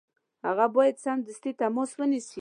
[0.45, 2.29] هغه باید سمدستي تماس ونیسي.